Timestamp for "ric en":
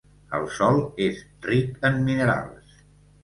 1.49-2.01